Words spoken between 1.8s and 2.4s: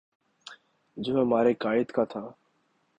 کا تھا